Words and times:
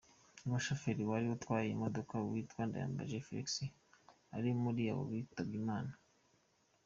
Umushoferi 0.45 1.03
wari 1.09 1.25
utwaye 1.35 1.65
iyi 1.67 1.81
modoka 1.83 2.13
witwa 2.31 2.61
Ndayambaje 2.67 3.17
Felix 3.25 3.47
ari 4.35 4.49
muri 4.63 4.81
abo 4.91 5.03
bitabye 5.11 5.55
Imana. 5.61 5.93